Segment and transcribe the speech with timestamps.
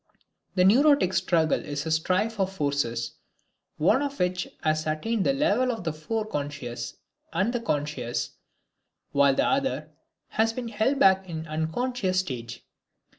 [0.55, 3.17] The neurotic struggle is a strife of forces,
[3.77, 6.95] one of which has attained the level of the fore conscious
[7.31, 8.31] and the conscious,
[9.11, 9.91] while the other
[10.29, 12.65] has been held back in the unconscious stage.